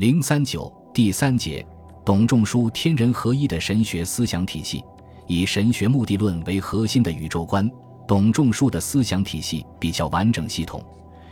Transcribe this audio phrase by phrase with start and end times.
[0.00, 1.62] 零三九第三节，
[2.06, 4.82] 董仲舒天人合一的神学思想体系，
[5.26, 7.70] 以神学目的论为核心的宇宙观。
[8.08, 10.82] 董仲舒的思想体系比较完整系统，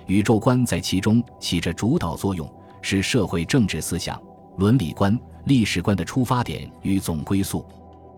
[0.07, 2.46] 宇宙观在其中起着主导作用，
[2.83, 4.21] 是社会政治思想、
[4.59, 7.64] 伦理观、历史观的出发点与总归宿。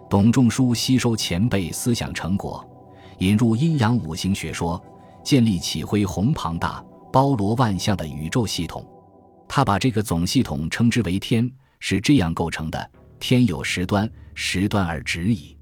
[0.09, 2.69] 董仲舒吸收前辈思想成果，
[3.19, 4.83] 引入阴阳五行学说，
[5.23, 8.85] 建立起恢宏庞大、包罗万象的宇宙系统。
[9.53, 11.51] 他把这个总系统称之为天，
[11.81, 15.57] 是这样构成的：天有十端，十端而止矣。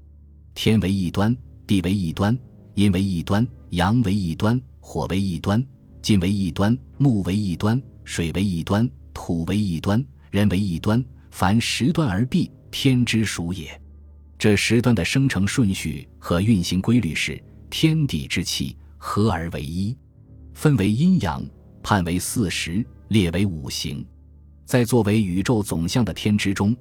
[0.53, 2.37] 天为一端，地为一端，
[2.75, 5.65] 阴为一端，阳为一端，火为一端，
[6.03, 11.03] 金为一端，木为一端，水为一端，土为一端，人为一端。
[11.31, 13.69] 凡十端而闭，天之属也。
[14.37, 19.97] 这十端的生成顺序和运行规律是：天地之气合而为一，
[20.53, 21.43] 分为阴阳，
[21.83, 22.85] 判为四时。
[23.09, 24.05] 列为五行，
[24.65, 26.77] 在作为宇宙总相的天之中，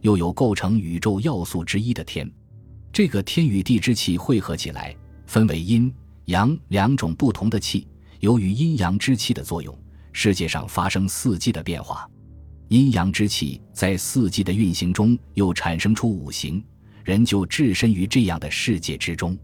[0.00, 2.30] 又有构成宇宙要素之一的天。
[2.92, 4.94] 这个天与地之气汇合起来，
[5.26, 5.92] 分为阴
[6.26, 7.88] 阳两种不同的气。
[8.20, 9.76] 由于阴阳之气的作用，
[10.12, 12.08] 世界上发生四季的变化。
[12.68, 16.64] 阴阳之气在四季的运行中，又产生出五行，
[17.02, 19.36] 人就置身于这样的世界之中。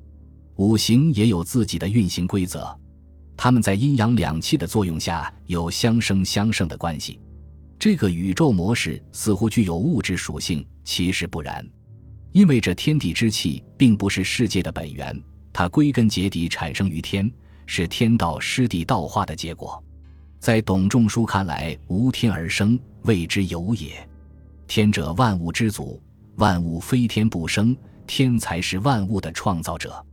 [0.54, 2.78] 五行也有自己的运行规则。
[3.40, 7.20] 它们在阴阳两气的作用下有相生相胜的关系，
[7.78, 11.64] 这个宇宙模式似乎具有物质属性，其实不然，
[12.32, 15.16] 因为这天地之气并不是世界的本源，
[15.52, 17.30] 它归根结底产生于天，
[17.64, 19.80] 是天道失地道化的结果。
[20.40, 24.04] 在董仲舒看来，无天而生，谓之有也。
[24.66, 26.02] 天者，万物之祖，
[26.38, 30.04] 万物非天不生，天才是万物的创造者，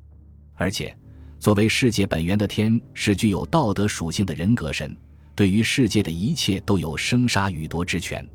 [0.54, 0.96] 而且。
[1.40, 4.96] 作为世界本源的天是具有道德属性的人格神，
[5.36, 8.28] 对于世界的一切都有生杀予夺之权。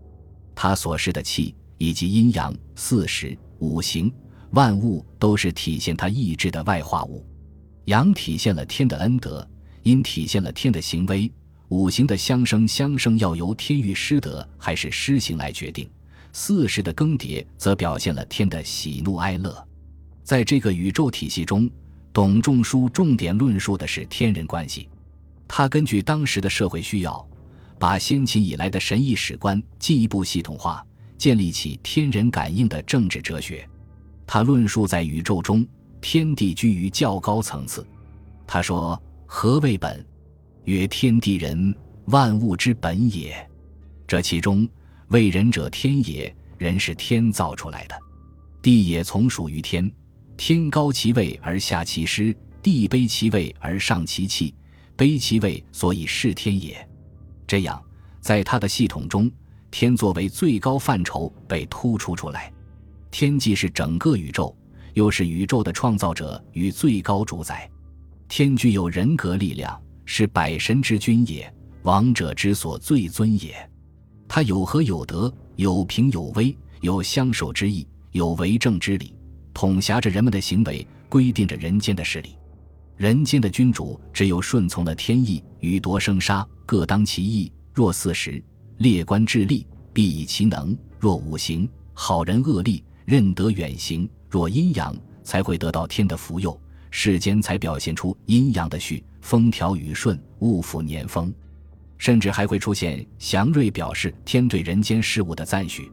[0.54, 4.12] 他所施的气以及阴阳、四时、五行、
[4.50, 7.26] 万物，都是体现他意志的外化物。
[7.86, 9.48] 阳体现了天的恩德，
[9.82, 11.30] 阴体现了天的行为。
[11.70, 15.88] 五行的相生相生要由天欲施德还是施行来决定。
[16.32, 19.66] 四时的更迭则表现了天的喜怒哀乐。
[20.22, 21.68] 在这个宇宙体系中。
[22.12, 24.88] 董仲舒重点论述的是天人关系，
[25.46, 27.24] 他根据当时的社会需要，
[27.78, 30.84] 把先秦以来的神意史观进一步系统化，
[31.16, 33.68] 建立起天人感应的政治哲学。
[34.26, 35.66] 他论述在宇宙中，
[36.00, 37.86] 天地居于较高层次。
[38.46, 40.04] 他说：“何谓本？
[40.64, 41.74] 曰天地人，
[42.06, 43.34] 万物之本也。
[44.06, 44.68] 这其中，
[45.08, 47.96] 为人者天也，人是天造出来的，
[48.60, 49.90] 地也从属于天。”
[50.42, 54.54] 天高其位而下其师，地卑其位而上其气，
[54.96, 56.88] 卑其位所以是天也。
[57.46, 57.78] 这样，
[58.22, 59.30] 在他的系统中，
[59.70, 62.50] 天作为最高范畴被突出出来。
[63.10, 64.56] 天既是整个宇宙，
[64.94, 67.70] 又是宇宙的创造者与最高主宰。
[68.26, 71.52] 天具有人格力量，是百神之君也，
[71.82, 73.54] 王者之所最尊也。
[74.26, 79.12] 他有和有德，有平有威，有相守之意，有为政之理。
[79.52, 82.36] 统辖着人们的行为，规定着人间的势力。
[82.96, 87.50] 人间的君主只有顺从了天意，与夺生杀，各当其意。
[87.72, 88.42] 若四时，
[88.78, 94.94] 列官治吏，必以其能；若五行，好人恶吏，任得远行；若阴阳，
[95.24, 101.32] 才会得到天的福佑，世间才表现出阴阳的序，风调雨顺，物阜年丰，
[101.96, 105.90] 甚至还会出现祥瑞，表示天对人间事物的赞许。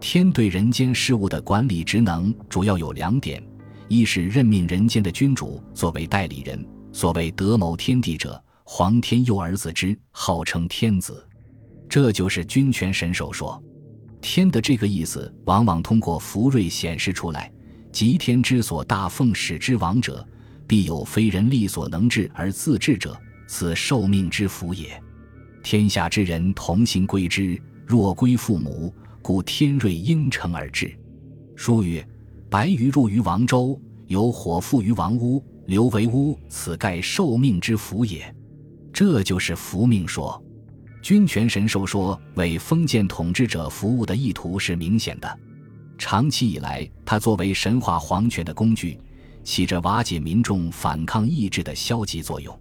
[0.00, 3.42] 天对人间事物的管理职能主要有两点：
[3.88, 11.26] 一是任命人间的君主作为代理人，所谓德谋天地者，皇天佑儿子之，号称天子，
[11.88, 13.60] 这就是君权神授说。
[14.20, 17.50] 天的这个意思，往往通过福瑞显示出来。
[17.90, 20.26] 即天之所大奉使之王者，
[20.66, 25.02] 必有非人力所能治而自治者，此受命之福也。
[25.62, 28.94] 天下之人同心归之，若归父母。
[29.28, 30.90] 故天瑞应承而至。
[31.54, 32.02] 书曰
[32.48, 38.34] ：“白鱼入于王周，有火复于王屋，流为屋，此盖受命之福也。”
[38.90, 40.42] 这就是福命说。
[41.02, 45.38] 君权神授说为封建统治者服务的意图是明显的。
[45.98, 48.98] 长期以来，它作为神话皇权的工具，
[49.44, 52.58] 起着瓦解民众反抗意志的消极作用。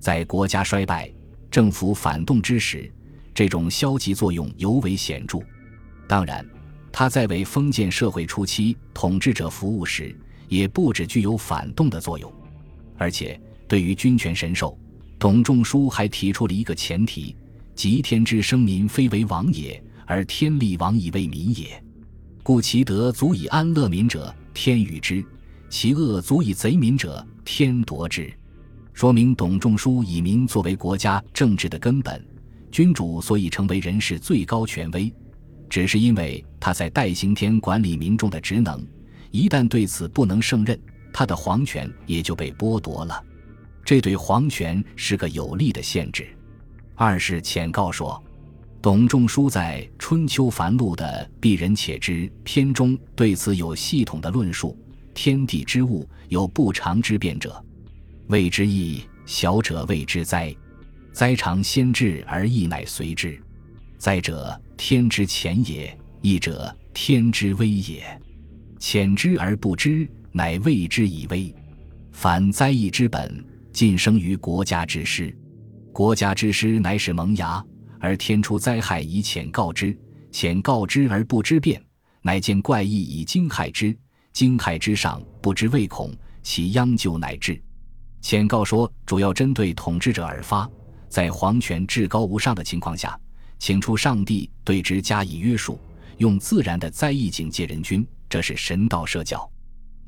[0.00, 1.12] 在国家衰败、
[1.50, 2.90] 政府反动之时，
[3.34, 5.38] 这种消极作用尤为显著。
[6.08, 6.44] 当然，
[6.90, 10.16] 他在为封建社会初期统治者服务时，
[10.48, 12.32] 也不只具有反动的作用。
[12.96, 13.38] 而且，
[13.68, 14.76] 对于君权神授，
[15.18, 17.36] 董仲舒还提出了一个前提：
[17.74, 21.80] 即天之生民，非为王也，而天利王以为民也。
[22.42, 25.22] 故其德足以安乐民者，天与之；
[25.68, 28.32] 其恶足以贼民者，天夺之。
[28.94, 32.26] 说明董仲舒以民作为国家政治的根本，
[32.72, 35.12] 君主所以成为人世最高权威，
[35.68, 38.84] 只是因为他在代行天管理民众的职能，
[39.30, 40.78] 一旦对此不能胜任，
[41.12, 43.22] 他的皇权也就被剥夺了。
[43.84, 46.26] 这对皇权是个有利的限制。
[46.94, 48.22] 二是浅告说，
[48.82, 54.76] 董仲舒在《春秋繁露》的“鄙人且知”篇中对此有系统的论述：
[55.14, 57.64] 天地之物有不常之变者。
[58.26, 60.54] 谓之易，小者谓之灾。
[61.12, 63.40] 灾常先至而易乃随之。
[63.96, 65.90] 灾者，天之潜也；
[66.22, 68.02] 易者，天之危也。
[68.78, 71.52] 潜之而不知，乃谓之以危。
[72.12, 75.36] 反灾异之本，尽生于国家之师。
[75.92, 77.62] 国家之师乃使萌芽，
[77.98, 79.92] 而天出灾害以浅告之；
[80.30, 81.82] 浅告之而不知变，
[82.22, 83.94] 乃见怪异以惊骇之。
[84.32, 86.14] 惊骇之上，不知畏恐，
[86.44, 87.60] 其殃咎乃至。
[88.20, 90.70] 浅告说，主要针对统治者而发，
[91.08, 93.18] 在皇权至高无上的情况下，
[93.58, 95.78] 请出上帝对之加以约束，
[96.18, 99.48] 用自然的灾异警戒人君，这是神道社教。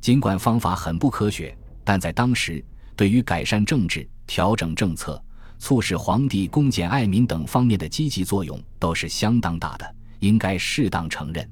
[0.00, 2.64] 尽管方法很不科学，但在当时，
[2.96, 5.22] 对于改善政治、调整政策、
[5.58, 11.46] 促使皇帝恭俭爱民等方面的积极作用，都是相当大的，应该适当承认。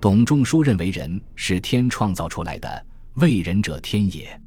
[0.00, 4.40] 董仲舒认为，人是天创造出来的，为人者天也。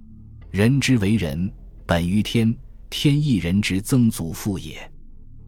[0.49, 1.51] 人之为人，
[1.85, 2.55] 本于天，
[2.89, 4.89] 天亦人之曾祖父也。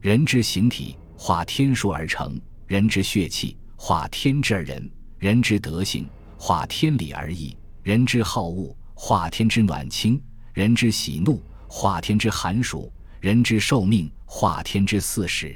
[0.02, 2.38] 人之形体，化天数而成；
[2.68, 4.84] 人之血气，化天之而人；
[5.18, 6.06] 人之德性，
[6.38, 10.20] 化天理而义；人之好恶，化天之暖清；
[10.52, 12.92] 人之喜怒，化天之寒暑；
[13.22, 15.56] 人之寿命，化天之四时。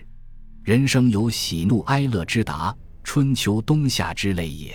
[0.63, 2.73] 人生有喜怒哀乐之达，
[3.03, 4.73] 春秋冬夏之类也。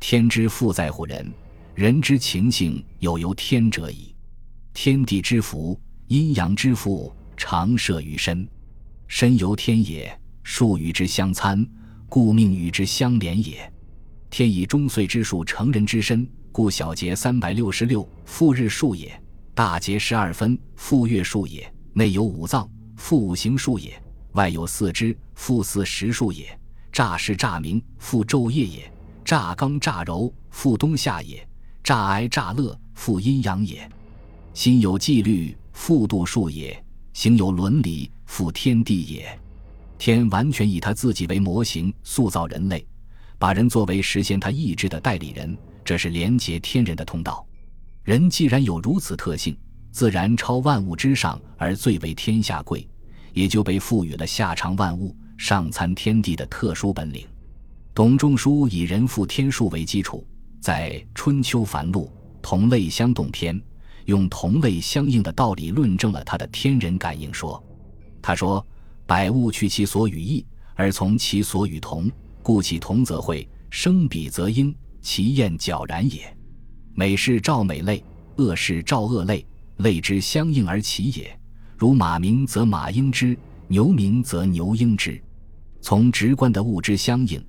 [0.00, 1.32] 天之父在乎人。
[1.74, 4.14] 人之情性有由天者矣，
[4.74, 8.46] 天地之福，阴阳之父，常摄于身，
[9.10, 11.66] 身由天也，数与之相参，
[12.08, 13.70] 故命与之相连也。
[14.30, 19.08] 天以终岁之数成人之身，故小节三百六十六，复日数也；
[19.52, 23.90] 大节十二分，复月数也；内有五脏，复五行数也；
[24.34, 26.44] 外有四肢，复四时数也；
[26.92, 28.82] 乍时乍明，复昼夜也；
[29.24, 31.44] 乍刚乍柔，复冬夏也。
[31.82, 33.78] 乍哀乍乐，复阴阳也；
[34.54, 36.72] 心有纪律，复度数也；
[37.12, 39.38] 行有伦理，复天地也。
[39.98, 42.86] 天完全以他自己为模型塑造人类，
[43.38, 47.44] 把人作为实现他意志的代理人，这是连结天人的通道。
[48.04, 49.58] 人既然有如此特性，
[49.90, 52.88] 自然超万物之上而最为天下贵，
[53.34, 57.26] 也就被赋予了下尝万物、上参天地的特殊本领。
[57.92, 60.24] 董仲舒以人负天数为基础。
[60.60, 62.04] 在《春秋繁露·
[62.40, 63.58] 同类相动篇》，
[64.04, 67.62] 用同类相应的道理论证了他的天人感应说。
[68.22, 68.64] 他说
[69.06, 70.44] ：“百物去其所与异，
[70.74, 72.10] 而从其所与同，
[72.42, 76.36] 故其同则会，生彼则应，其厌皎然也。
[76.94, 78.04] 美事照美类，
[78.36, 79.46] 恶事照恶类，
[79.78, 81.38] 类之相应而起也。
[81.76, 83.36] 如马鸣则马应之，
[83.68, 85.22] 牛鸣则牛应之。
[85.80, 87.42] 从直观的物之相应。”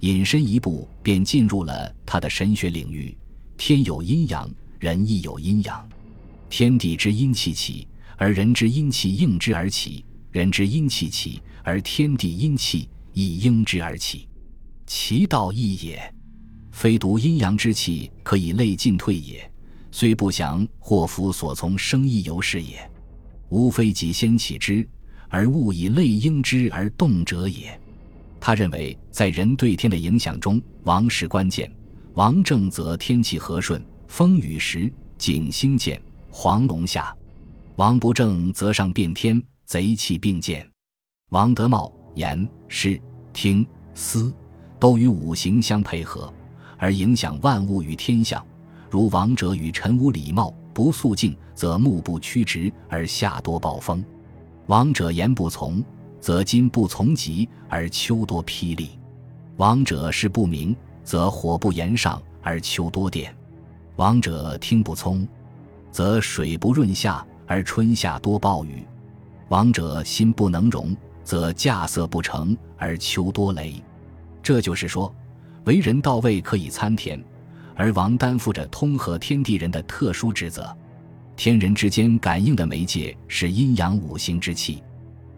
[0.00, 3.14] 引身一步，便进入了他的神学领域。
[3.58, 5.86] 天有阴阳，人亦有阴阳。
[6.48, 7.86] 天地之阴气起，
[8.16, 14.28] 而人之阴气应之而起；人之阴气起，而天地阴气亦应之而起。
[14.86, 16.14] 其道义也，
[16.70, 19.50] 非独阴阳之气可以类进退也。
[19.92, 22.88] 虽不祥，祸福所从生亦由是也。
[23.48, 24.88] 无非己先起之，
[25.28, 27.78] 而物以类应之而动者也。
[28.38, 31.70] 他认为，在人对天的影响中，王是关键。
[32.14, 37.12] 王正则天气和顺，风雨时，景星见，黄龙下；
[37.76, 40.68] 王不正则上变天，贼气并见。
[41.28, 43.00] 王德茂、言、视、
[43.32, 44.34] 听、思，
[44.80, 46.34] 都与五行相配合，
[46.76, 48.44] 而影响万物与天象。
[48.90, 54.02] 如王者与臣无礼貌，不肃静，则目不屈直而下多暴风；
[54.66, 55.80] 王者言不从。
[56.18, 58.98] 则金不从疾而秋多霹雳；
[59.56, 63.32] 王者事不明，则火不炎上而秋多电；
[63.94, 65.26] 王者听不聪，
[65.92, 68.84] 则水不润下而春夏多暴雨；
[69.50, 73.74] 王者心不能容，则稼穑不成而求多雷。
[74.40, 75.12] 这就是说，
[75.64, 77.20] 为人到位可以参天，
[77.74, 80.72] 而王担负着通和天地人的特殊职责。
[81.34, 84.80] 天人之间感应的媒介是阴阳五行之气。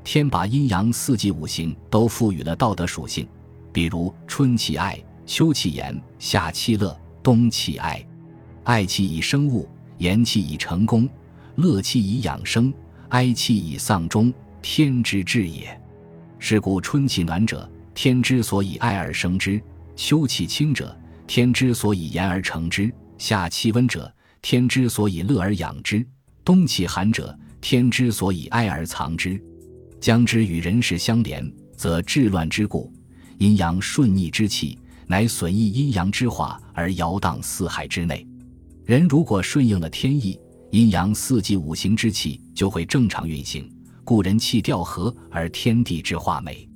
[0.04, 3.26] 天把阴阳四季五行都赋予了道德属性，
[3.72, 8.04] 比如春气爱，秋气炎，夏气乐，冬气哀。
[8.64, 9.66] 爱气以生物，
[9.96, 11.08] 炎气以成功，
[11.54, 12.70] 乐气以养生，
[13.12, 15.78] 哀气以丧终，天之至也。
[16.38, 19.60] 是故春气暖者，天之所以爱而生之；
[19.94, 26.02] 秋气清者，天之所以炎而成之；夏气温者，天之所以乐而养之；
[26.42, 29.38] 冬气寒者，天之所以哀而藏之。
[30.00, 32.90] 将之与人事相连，则治乱之故，
[33.36, 38.26] 阴阳顺逆之气，乃损益阴阳之化而摇荡四海之内。
[38.86, 40.40] 人如果顺应了天意，
[40.70, 43.70] 阴阳四季五行之气就会正常运行，
[44.04, 46.68] 故人气调和而天地之化美；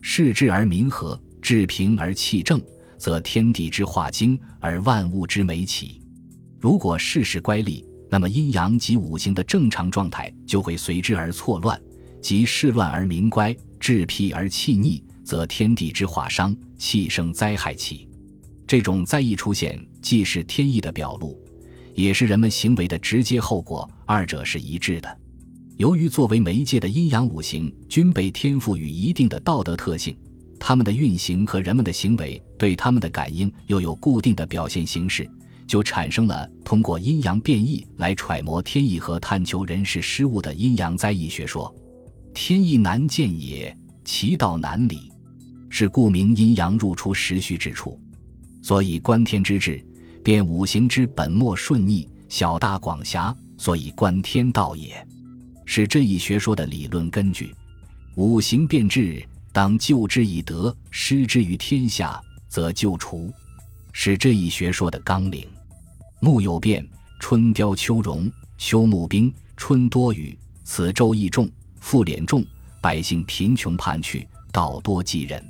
[0.00, 2.60] 事治而民和，治平而气正，
[2.96, 6.00] 则天地之化精而万物之美起。
[6.58, 11.80] 如果事事乖戾，那么阴阳及五行的正常状态就会随之而错乱，
[12.22, 18.08] 即事乱而民乖，治僻而气逆，则天地之化伤，气生灾害起。
[18.66, 21.38] 这种灾异出现，既是天意的表露。
[21.98, 25.18] 也是人们行为的直接后果，二者是一致的。
[25.78, 30.16] 由于作为媒介的阴阳五行均被天赋予一定的道德特性，
[30.60, 35.28] 它们的运行和人们的行为对它们的感应又有固定的表现形式，
[35.66, 41.74] 就产生了通过阴阳变异来揣摩天意和探求人事失误的阴阳灾异学说。
[42.32, 45.10] 天意难见也，其道难理，
[45.68, 48.00] 是故名阴阳入出时序之处。
[48.62, 49.84] 所以观天之志。
[50.22, 55.06] 变五行之本末顺逆，小大广狭，所以观天道也，
[55.64, 57.54] 是这一学说的理论根据。
[58.14, 63.32] 五行变质，当救之以德，施之于天下，则救除，
[63.92, 65.46] 是这一学说的纲领。
[66.20, 66.86] 木有变，
[67.20, 71.48] 春凋秋荣，秋木冰，春多雨，此昼易重，
[71.80, 72.44] 复敛重，
[72.80, 75.42] 百姓贫穷叛去，道多饥人。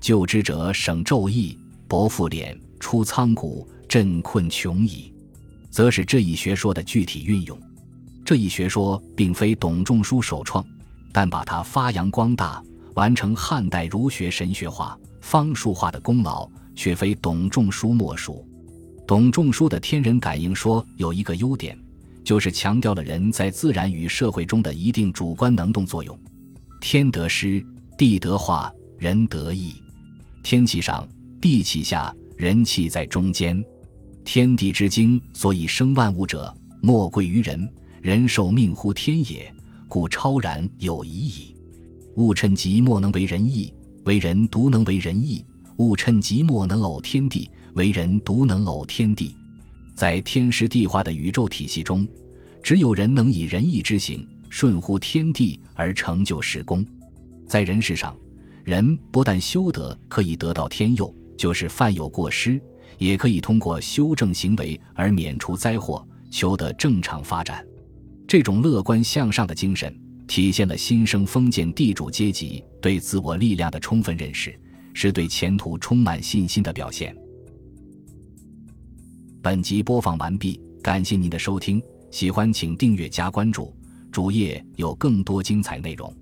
[0.00, 1.58] 救之者省昼易，
[1.88, 3.68] 薄复敛，出仓谷。
[3.88, 5.12] 镇困穷矣，
[5.70, 7.58] 则是这一学说的具体运用。
[8.24, 10.64] 这一学说并非董仲舒首创，
[11.12, 12.62] 但把它发扬光大，
[12.94, 18.44] 完成汉代儒学神学化、方术化的功劳，却非董仲舒莫属。
[19.06, 21.78] 董仲舒的天人感应说有一个优点，
[22.24, 26.18] 就是强调了人在自然与社会中的一定主观能动作用。
[26.80, 27.64] 天得失，
[27.96, 29.74] 地得化，人得意。
[30.42, 31.08] 天气上，
[31.40, 33.64] 地气下，人气在中间。
[34.26, 36.52] 天地之精，所以生万物者，
[36.82, 37.72] 莫贵于人。
[38.02, 39.54] 人受命乎天也，
[39.86, 41.56] 故超然有疑矣。
[42.16, 43.72] 物趁即莫能为人意，
[44.04, 45.44] 为人独能为人意；
[45.76, 49.32] 物趁即莫能偶天地，为人独能偶天地。
[49.94, 52.06] 在天时地化的宇宙体系中，
[52.64, 56.84] 只有人能以仁义之行顺乎天地而成就时功。
[57.46, 58.14] 在人世上，
[58.64, 62.60] 人不但修德可以得到天佑，就是犯有过失。
[62.98, 67.64] 也可以通过修正行为而免除灾祸，求得正常发展。
[68.26, 74.58] 这种乐观向上的精神，体现了新生封建地主阶级对自我力量的充分认识，
[74.92, 77.16] 是对前途充满信心的表现。
[79.40, 83.72] 本集播放完毕，感谢您的收听，喜欢请订阅加关注，
[84.10, 86.12] 主页有更多精彩内容。